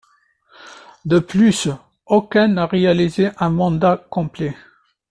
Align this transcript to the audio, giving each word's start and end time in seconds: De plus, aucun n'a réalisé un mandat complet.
De 1.05 1.19
plus, 1.19 1.69
aucun 2.07 2.47
n'a 2.47 2.65
réalisé 2.65 3.29
un 3.37 3.51
mandat 3.51 4.03
complet. 4.09 4.55